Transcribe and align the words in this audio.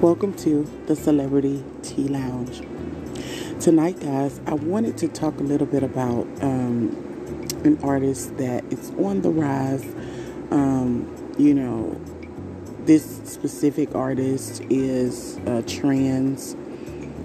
Welcome 0.00 0.32
to 0.36 0.66
the 0.86 0.96
Celebrity 0.96 1.62
Tea 1.82 2.08
Lounge. 2.08 2.62
Tonight, 3.60 4.00
guys, 4.00 4.40
I 4.46 4.54
wanted 4.54 4.96
to 4.96 5.08
talk 5.08 5.38
a 5.38 5.42
little 5.42 5.66
bit 5.66 5.82
about 5.82 6.26
um, 6.40 6.88
an 7.64 7.78
artist 7.82 8.34
that 8.38 8.64
is 8.72 8.92
on 8.92 9.20
the 9.20 9.28
rise. 9.28 9.84
Um, 10.50 11.34
you 11.36 11.52
know, 11.52 12.00
this 12.86 13.20
specific 13.24 13.94
artist 13.94 14.62
is 14.70 15.36
uh, 15.46 15.60
trans. 15.66 16.56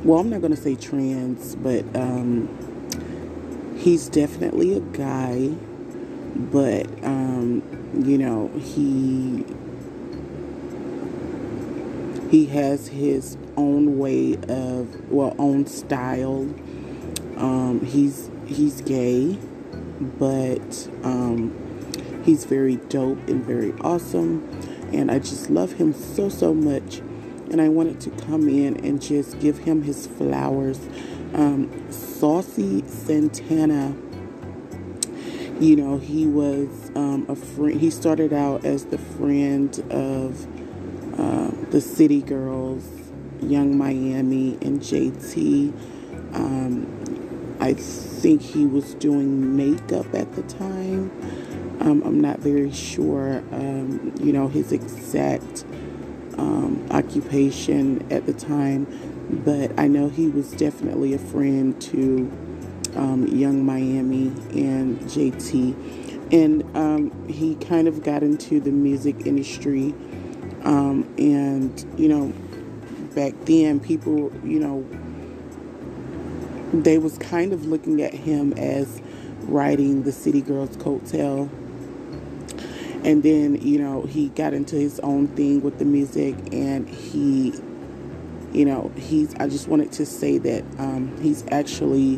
Well, 0.03 0.19
I'm 0.19 0.29
not 0.29 0.41
going 0.41 0.53
to 0.53 0.61
say 0.61 0.75
trans, 0.75 1.55
but 1.55 1.85
um, 1.95 2.49
he's 3.77 4.09
definitely 4.09 4.75
a 4.75 4.81
guy. 4.81 5.47
But, 6.35 6.87
um, 7.05 7.63
you 8.05 8.17
know, 8.17 8.49
he 8.57 9.45
he 12.29 12.47
has 12.47 12.87
his 12.87 13.37
own 13.57 13.97
way 13.97 14.35
of 14.49 15.11
well 15.11 15.35
own 15.39 15.65
style. 15.65 16.53
Um, 17.37 17.85
he's 17.85 18.29
he's 18.47 18.81
gay 18.81 19.37
but 19.99 20.89
um, 21.03 21.53
he's 22.23 22.45
very 22.45 22.75
dope 22.75 23.27
and 23.27 23.43
very 23.43 23.73
awesome 23.81 24.47
and 24.93 25.09
i 25.09 25.19
just 25.19 25.49
love 25.49 25.73
him 25.73 25.93
so 25.93 26.29
so 26.29 26.53
much. 26.53 26.99
And 27.51 27.61
i 27.61 27.69
wanted 27.69 27.99
to 28.01 28.09
come 28.09 28.49
in 28.49 28.83
and 28.85 29.01
just 29.01 29.39
give 29.39 29.59
him 29.59 29.83
his 29.83 30.07
flowers. 30.07 30.79
Um, 31.33 31.91
saucy 31.91 32.87
santana 32.87 33.93
you 35.59 35.75
know 35.75 35.97
he 35.97 36.25
was 36.25 36.91
um, 36.95 37.25
a 37.29 37.35
friend 37.35 37.79
he 37.79 37.89
started 37.89 38.33
out 38.33 38.63
as 38.65 38.85
the 38.85 38.97
friend 38.97 39.77
of 39.89 40.47
uh, 41.19 41.51
the 41.71 41.81
City 41.81 42.21
Girls, 42.21 42.83
Yung 43.41 43.77
Miami, 43.77 44.57
and 44.61 44.79
JT. 44.79 45.73
Um, 46.33 47.55
I 47.59 47.73
think 47.73 48.41
he 48.41 48.65
was 48.65 48.93
doing 48.95 49.55
makeup 49.55 50.13
at 50.13 50.33
the 50.35 50.43
time. 50.43 51.11
Um, 51.79 52.01
I'm 52.03 52.19
not 52.19 52.39
very 52.39 52.71
sure, 52.71 53.43
um, 53.51 54.13
you 54.19 54.33
know, 54.33 54.47
his 54.47 54.71
exact 54.71 55.65
um, 56.37 56.85
occupation 56.91 58.05
at 58.11 58.25
the 58.25 58.33
time, 58.33 58.87
but 59.45 59.77
I 59.79 59.87
know 59.87 60.09
he 60.09 60.27
was 60.27 60.51
definitely 60.51 61.13
a 61.13 61.19
friend 61.19 61.79
to 61.81 62.31
um, 62.95 63.27
Yung 63.27 63.65
Miami 63.65 64.27
and 64.51 64.99
JT. 65.01 66.33
And 66.33 66.63
um, 66.75 67.27
he 67.27 67.55
kind 67.55 67.87
of 67.87 68.03
got 68.03 68.23
into 68.23 68.59
the 68.59 68.71
music 68.71 69.25
industry 69.25 69.93
um, 70.65 71.07
and, 71.17 71.85
you 71.97 72.09
know, 72.09 72.33
back 73.13 73.33
then 73.45 73.79
people, 73.79 74.31
you 74.43 74.59
know, 74.59 74.85
they 76.73 76.97
was 76.97 77.17
kind 77.19 77.53
of 77.53 77.65
looking 77.65 78.01
at 78.01 78.13
him 78.13 78.51
as 78.53 79.01
riding 79.43 80.03
the 80.03 80.11
City 80.11 80.41
Girls 80.41 80.75
coattail. 80.77 81.49
And 83.05 83.21
then, 83.21 83.61
you 83.61 83.77
know, 83.77 84.01
he 84.01 84.29
got 84.29 84.53
into 84.55 84.75
his 84.75 84.99
own 85.01 85.27
thing 85.29 85.61
with 85.61 85.77
the 85.77 85.85
music 85.85 86.35
and 86.51 86.89
he, 86.89 87.53
you 88.51 88.65
know, 88.65 88.91
he's, 88.97 89.35
I 89.35 89.47
just 89.47 89.67
wanted 89.67 89.91
to 89.93 90.05
say 90.05 90.39
that 90.39 90.63
um, 90.79 91.15
he's 91.21 91.45
actually 91.51 92.15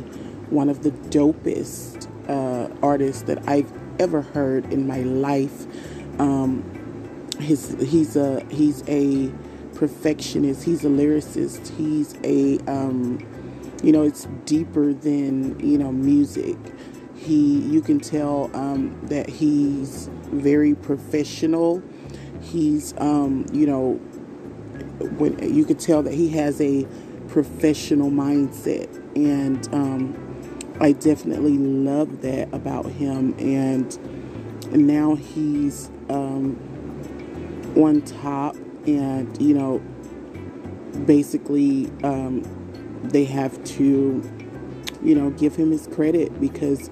one 0.49 0.69
of 0.69 0.83
the 0.83 0.91
dopest 0.91 2.07
uh, 2.29 2.73
artists 2.81 3.23
that 3.23 3.45
I've 3.49 3.71
ever 3.99 4.21
heard 4.21 4.71
in 4.71 4.87
my 4.87 5.01
life. 5.01 5.65
Um, 6.19 6.63
his 7.39 7.75
he's 7.81 8.15
a 8.15 8.43
he's 8.49 8.83
a 8.87 9.31
perfectionist. 9.75 10.63
He's 10.63 10.83
a 10.83 10.89
lyricist. 10.89 11.75
He's 11.77 12.15
a 12.23 12.57
um, 12.69 13.19
you 13.83 13.91
know 13.91 14.03
it's 14.03 14.27
deeper 14.45 14.93
than 14.93 15.59
you 15.59 15.77
know 15.77 15.91
music. 15.91 16.57
He 17.15 17.59
you 17.59 17.81
can 17.81 17.99
tell 17.99 18.49
um, 18.55 18.99
that 19.07 19.29
he's 19.29 20.09
very 20.25 20.75
professional. 20.75 21.83
He's 22.41 22.93
um, 22.97 23.45
you 23.51 23.67
know 23.67 23.93
when 25.17 25.53
you 25.53 25.65
could 25.65 25.79
tell 25.79 26.01
that 26.03 26.13
he 26.13 26.29
has 26.29 26.59
a 26.61 26.87
professional 27.27 28.09
mindset 28.09 28.87
and 29.15 29.67
um, 29.73 30.75
I 30.79 30.93
definitely 30.93 31.57
love 31.57 32.21
that 32.21 32.51
about 32.53 32.85
him 32.85 33.35
and 33.37 33.95
now 34.71 35.15
he's 35.15 35.89
um, 36.09 36.57
on 37.83 38.01
top 38.01 38.55
and 38.87 39.39
you 39.41 39.53
know 39.53 39.79
basically 41.05 41.91
um, 42.03 42.41
they 43.03 43.25
have 43.25 43.63
to 43.63 44.23
you 45.03 45.15
know 45.15 45.29
give 45.31 45.55
him 45.55 45.71
his 45.71 45.87
credit 45.87 46.39
because 46.41 46.89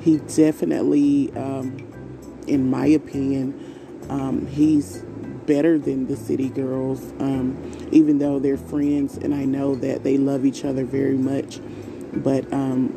he 0.00 0.18
definitely 0.36 1.32
um, 1.36 1.76
in 2.46 2.68
my 2.68 2.86
opinion 2.86 3.62
um, 4.10 4.46
he's 4.46 5.02
better 5.46 5.78
than 5.78 6.06
the 6.06 6.16
city 6.16 6.48
girls 6.48 7.12
um, 7.20 7.56
even 7.92 8.18
though 8.18 8.38
they're 8.38 8.56
friends 8.56 9.16
and 9.16 9.34
i 9.34 9.44
know 9.44 9.74
that 9.74 10.04
they 10.04 10.18
love 10.18 10.44
each 10.44 10.64
other 10.64 10.84
very 10.84 11.16
much. 11.16 11.60
But 12.12 12.50
um, 12.52 12.92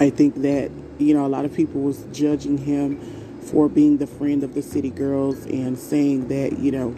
i 0.00 0.10
think 0.10 0.36
that 0.42 0.70
you 0.98 1.14
know 1.14 1.26
a 1.26 1.28
lot 1.28 1.44
of 1.44 1.54
people 1.54 1.80
was 1.80 2.04
judging 2.12 2.58
him 2.58 2.98
for 3.44 3.68
being 3.68 3.98
the 3.98 4.06
friend 4.06 4.42
of 4.42 4.54
the 4.54 4.62
city 4.62 4.90
girls 4.90 5.44
and 5.46 5.78
saying 5.78 6.28
that, 6.28 6.58
you 6.58 6.70
know, 6.70 6.96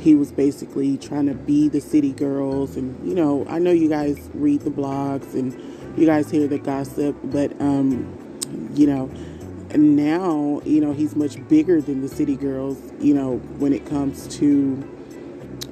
he 0.00 0.14
was 0.14 0.32
basically 0.32 0.98
trying 0.98 1.26
to 1.26 1.34
be 1.34 1.68
the 1.68 1.80
city 1.80 2.12
girls. 2.12 2.76
And, 2.76 3.06
you 3.06 3.14
know, 3.14 3.46
I 3.48 3.58
know 3.58 3.70
you 3.70 3.88
guys 3.88 4.30
read 4.34 4.62
the 4.62 4.70
blogs 4.70 5.34
and 5.34 5.52
you 5.98 6.06
guys 6.06 6.30
hear 6.30 6.46
the 6.46 6.58
gossip, 6.58 7.16
but, 7.24 7.58
um, 7.60 8.18
you 8.74 8.86
know, 8.86 9.10
now, 9.74 10.60
you 10.64 10.80
know, 10.80 10.92
he's 10.92 11.16
much 11.16 11.36
bigger 11.48 11.80
than 11.80 12.00
the 12.00 12.08
city 12.08 12.36
girls, 12.36 12.78
you 13.00 13.14
know, 13.14 13.36
when 13.58 13.72
it 13.72 13.86
comes 13.86 14.28
to, 14.38 14.82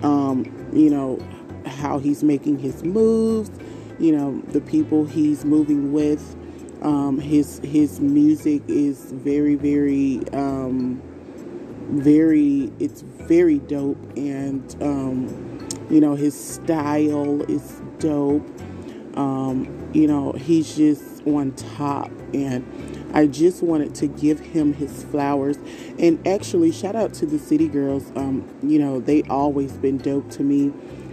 um, 0.03 0.44
you 0.73 0.91
know, 0.91 1.19
how 1.67 1.99
he's 1.99 2.23
making 2.23 2.58
his 2.58 2.82
moves, 2.85 3.50
you 3.99 4.17
know, 4.17 4.41
the 4.49 4.61
people 4.61 5.05
he's 5.05 5.44
moving 5.44 5.93
with 5.93 6.37
um, 6.82 7.20
his 7.20 7.61
his 7.61 8.00
music 8.00 8.62
is 8.67 9.12
very 9.12 9.55
very 9.55 10.20
um, 10.32 11.00
very 11.90 12.73
it's 12.81 13.02
very 13.02 13.58
dope 13.61 13.99
and 14.17 14.76
um, 14.82 15.69
you 15.90 16.00
know 16.00 16.14
his 16.14 16.38
style 16.38 17.43
is 17.43 17.81
dope. 17.99 18.49
Um, 19.17 19.90
you 19.93 20.08
know 20.08 20.32
he's 20.32 20.76
just 20.76 21.25
on 21.26 21.52
top 21.52 22.11
and 22.34 22.67
I 23.14 23.26
just 23.26 23.62
wanted 23.62 23.94
to 23.96 24.06
give 24.08 24.40
him 24.40 24.73
his 24.73 25.05
flowers 25.05 25.58
and 25.99 26.26
actually 26.26 26.73
shout 26.73 26.96
out 26.96 27.14
to 27.14 27.26
the 27.26 27.38
city 27.38 27.69
girls. 27.69 28.11
Um, 28.17 28.49
you 28.62 28.81
know 28.81 28.99
they 28.99 29.23
always 29.25 29.73
been 29.73 29.99
dope 29.99 30.31
to 30.32 30.43
me. 30.43 30.73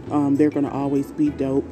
Um, 0.09 0.37
they're 0.37 0.49
gonna 0.49 0.71
always 0.73 1.11
be 1.11 1.29
dope. 1.29 1.65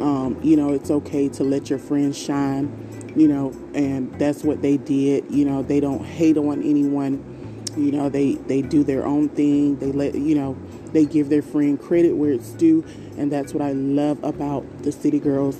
you 0.00 0.56
know 0.56 0.72
it's 0.72 0.90
okay 0.90 1.28
to 1.28 1.44
let 1.44 1.70
your 1.70 1.78
friends 1.78 2.18
shine 2.18 2.85
you 3.16 3.26
know, 3.26 3.50
and 3.74 4.14
that's 4.18 4.44
what 4.44 4.62
they 4.62 4.76
did. 4.76 5.24
You 5.30 5.46
know, 5.46 5.62
they 5.62 5.80
don't 5.80 6.04
hate 6.04 6.36
on 6.36 6.62
anyone. 6.62 7.32
You 7.76 7.90
know, 7.90 8.08
they 8.08 8.34
they 8.34 8.62
do 8.62 8.84
their 8.84 9.04
own 9.06 9.30
thing. 9.30 9.78
They 9.78 9.90
let 9.90 10.14
you 10.14 10.34
know 10.34 10.56
they 10.92 11.06
give 11.06 11.30
their 11.30 11.42
friend 11.42 11.80
credit 11.80 12.14
where 12.16 12.32
it's 12.32 12.50
due, 12.50 12.84
and 13.16 13.32
that's 13.32 13.52
what 13.54 13.62
I 13.62 13.72
love 13.72 14.22
about 14.22 14.82
the 14.82 14.92
City 14.92 15.18
Girls. 15.18 15.58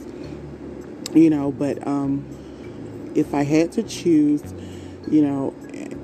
You 1.14 1.30
know, 1.30 1.50
but 1.50 1.86
um, 1.86 2.24
if 3.14 3.34
I 3.34 3.42
had 3.42 3.72
to 3.72 3.82
choose, 3.82 4.42
you 5.10 5.22
know, 5.22 5.54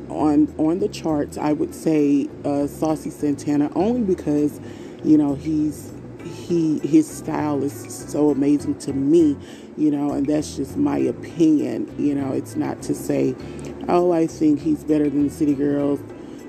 on 0.09 0.53
on 0.59 0.79
the 0.79 0.89
charts, 0.89 1.37
I 1.37 1.53
would 1.53 1.75
say 1.75 2.29
uh, 2.45 2.67
Saucy 2.67 3.11
Santana 3.11 3.71
only 3.75 4.03
because, 4.03 4.59
you 5.05 5.19
know, 5.19 5.35
he's 5.35 5.93
he 6.25 6.79
his 6.81 7.09
style 7.09 7.63
is 7.63 7.73
so 7.73 8.31
amazing 8.31 8.79
to 8.81 8.93
me, 8.93 9.37
you 9.77 9.91
know, 9.91 10.13
and 10.13 10.27
that's 10.27 10.57
just 10.57 10.77
my 10.77 10.99
opinion. 10.99 11.93
You 11.99 12.15
know, 12.15 12.33
it's 12.33 12.57
not 12.57 12.83
to 12.83 12.95
say, 12.95 13.35
oh, 13.89 14.13
I 14.13 14.27
think 14.27 14.61
he's 14.61 14.85
better 14.85 15.09
than 15.09 15.25
the 15.25 15.35
City 15.35 15.55
Girls, 15.55 16.01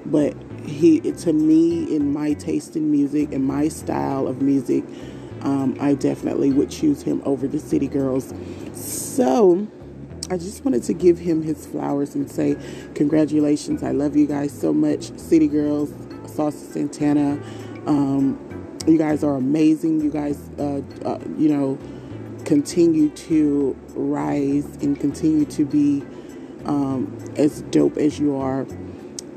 but 0.05 0.35
he 0.65 0.99
to 0.99 1.33
me 1.33 1.95
in 1.95 2.13
my 2.13 2.33
taste 2.33 2.75
in 2.75 2.91
music 2.91 3.33
and 3.33 3.45
my 3.45 3.67
style 3.67 4.27
of 4.27 4.41
music, 4.41 4.83
um, 5.41 5.77
I 5.79 5.95
definitely 5.95 6.51
would 6.51 6.69
choose 6.69 7.01
him 7.01 7.21
over 7.25 7.47
the 7.47 7.59
City 7.59 7.87
Girls. 7.87 8.33
So. 8.73 9.67
I 10.29 10.37
just 10.37 10.63
wanted 10.63 10.83
to 10.83 10.93
give 10.93 11.19
him 11.19 11.43
his 11.43 11.67
flowers 11.67 12.15
and 12.15 12.31
say 12.31 12.55
congratulations. 12.95 13.83
I 13.83 13.91
love 13.91 14.15
you 14.15 14.25
guys 14.25 14.57
so 14.57 14.71
much. 14.71 15.15
City 15.19 15.49
Girls, 15.49 15.93
Saucy 16.25 16.65
Santana. 16.65 17.43
Um, 17.85 18.39
you 18.87 18.97
guys 18.97 19.23
are 19.23 19.35
amazing. 19.35 20.01
You 20.01 20.11
guys, 20.11 20.49
uh, 20.59 20.81
uh, 21.05 21.19
you 21.37 21.49
know, 21.49 21.77
continue 22.45 23.09
to 23.09 23.75
rise 23.95 24.65
and 24.77 24.99
continue 24.99 25.45
to 25.45 25.65
be 25.65 26.03
um, 26.65 27.17
as 27.37 27.61
dope 27.63 27.97
as 27.97 28.19
you 28.19 28.35
are. 28.35 28.65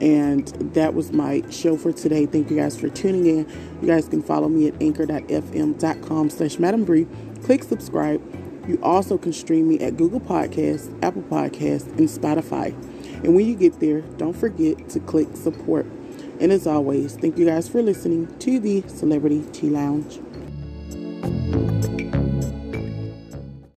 And 0.01 0.47
that 0.75 0.95
was 0.95 1.13
my 1.13 1.43
show 1.51 1.77
for 1.77 1.93
today. 1.93 2.27
Thank 2.27 2.51
you 2.51 2.57
guys 2.57 2.79
for 2.79 2.89
tuning 2.89 3.27
in. 3.27 3.79
You 3.81 3.89
guys 3.89 4.09
can 4.09 4.23
follow 4.23 4.49
me 4.49 4.69
at 4.69 4.75
anchor.fm.com 4.83 6.31
slash 6.31 6.59
Madam 6.59 6.85
Bree. 6.85 7.07
Click 7.45 7.63
subscribe. 7.63 8.21
You 8.69 8.79
also 8.83 9.17
can 9.17 9.33
stream 9.33 9.69
me 9.69 9.79
at 9.79 9.97
Google 9.97 10.21
Podcasts, 10.21 10.93
Apple 11.03 11.23
Podcasts, 11.23 11.87
and 11.99 12.09
Spotify. 12.09 12.75
And 13.25 13.35
when 13.35 13.47
you 13.47 13.55
get 13.55 13.81
there, 13.81 14.01
don't 14.03 14.37
forget 14.37 14.89
to 14.91 15.01
click 15.01 15.29
support. 15.35 15.87
And 16.39 16.53
as 16.53 16.67
always, 16.67 17.17
thank 17.17 17.39
you 17.39 17.47
guys 17.47 17.69
for 17.69 17.81
listening 17.81 18.27
to 18.41 18.61
the 18.61 18.83
Celebrity 18.89 19.45
Tea 19.53 19.71
Lounge. 19.71 20.21